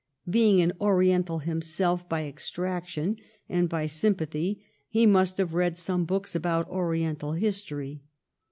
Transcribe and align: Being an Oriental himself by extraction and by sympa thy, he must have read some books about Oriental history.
Being 0.27 0.61
an 0.63 0.71
Oriental 0.81 1.37
himself 1.37 2.09
by 2.09 2.25
extraction 2.25 3.17
and 3.47 3.69
by 3.69 3.85
sympa 3.85 4.27
thy, 4.31 4.59
he 4.89 5.05
must 5.05 5.37
have 5.37 5.53
read 5.53 5.77
some 5.77 6.05
books 6.05 6.33
about 6.33 6.67
Oriental 6.69 7.33
history. 7.33 8.01